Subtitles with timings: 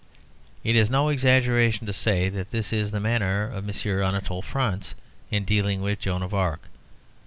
[0.63, 4.01] It is no exaggeration to say that this is the manner of M.
[4.01, 4.95] Anatole France
[5.29, 6.63] in dealing with Joan of Arc.